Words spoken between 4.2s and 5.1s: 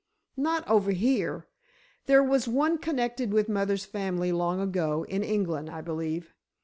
long ago,